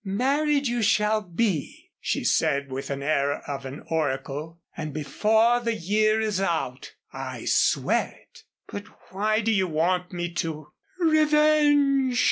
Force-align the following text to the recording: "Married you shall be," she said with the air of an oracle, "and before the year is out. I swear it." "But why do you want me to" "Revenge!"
"Married 0.03 0.65
you 0.65 0.81
shall 0.81 1.21
be," 1.21 1.91
she 1.99 2.23
said 2.23 2.71
with 2.71 2.87
the 2.87 3.05
air 3.05 3.37
of 3.47 3.67
an 3.67 3.83
oracle, 3.91 4.59
"and 4.75 4.95
before 4.95 5.59
the 5.59 5.75
year 5.75 6.19
is 6.19 6.41
out. 6.41 6.95
I 7.13 7.45
swear 7.45 8.07
it." 8.19 8.43
"But 8.67 8.85
why 9.11 9.41
do 9.41 9.51
you 9.51 9.67
want 9.67 10.11
me 10.11 10.33
to" 10.33 10.71
"Revenge!" 10.99 12.19